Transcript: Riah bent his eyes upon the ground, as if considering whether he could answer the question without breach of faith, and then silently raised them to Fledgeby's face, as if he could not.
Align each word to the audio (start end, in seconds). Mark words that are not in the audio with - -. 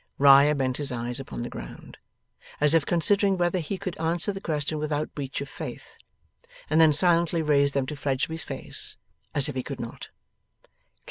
Riah 0.17 0.55
bent 0.55 0.77
his 0.77 0.91
eyes 0.91 1.19
upon 1.19 1.43
the 1.43 1.49
ground, 1.51 1.99
as 2.59 2.73
if 2.73 2.87
considering 2.87 3.37
whether 3.37 3.59
he 3.59 3.77
could 3.77 3.95
answer 3.99 4.33
the 4.33 4.41
question 4.41 4.79
without 4.79 5.13
breach 5.13 5.41
of 5.41 5.47
faith, 5.47 5.95
and 6.71 6.81
then 6.81 6.91
silently 6.91 7.43
raised 7.43 7.75
them 7.75 7.85
to 7.85 7.95
Fledgeby's 7.95 8.43
face, 8.43 8.97
as 9.35 9.47
if 9.47 9.53
he 9.53 9.61
could 9.61 9.79
not. 9.79 10.09